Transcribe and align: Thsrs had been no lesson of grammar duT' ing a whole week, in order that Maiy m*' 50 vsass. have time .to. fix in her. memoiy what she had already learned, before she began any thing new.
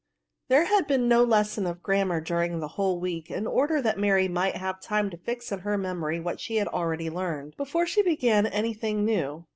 Thsrs 0.49 0.65
had 0.65 0.87
been 0.87 1.07
no 1.07 1.23
lesson 1.23 1.67
of 1.67 1.83
grammar 1.83 2.19
duT' 2.19 2.45
ing 2.45 2.63
a 2.63 2.67
whole 2.67 2.99
week, 2.99 3.29
in 3.29 3.45
order 3.45 3.83
that 3.83 3.97
Maiy 3.99 4.25
m*' 4.25 4.33
50 4.33 4.33
vsass. 4.33 4.53
have 4.59 4.81
time 4.81 5.11
.to. 5.11 5.17
fix 5.17 5.51
in 5.51 5.59
her. 5.59 5.77
memoiy 5.77 6.23
what 6.23 6.39
she 6.39 6.55
had 6.55 6.67
already 6.69 7.11
learned, 7.11 7.55
before 7.55 7.85
she 7.85 8.01
began 8.01 8.47
any 8.47 8.73
thing 8.73 9.05
new. 9.05 9.45